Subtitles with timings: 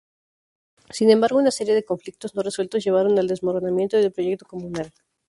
[0.89, 4.91] Sin embargo, una serie de conflictos no resueltos llevaron al desmoronamiento del proyecto comunal.